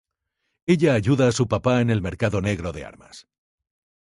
[0.65, 3.27] Ella ayuda a su papá en el mercado negro de armas.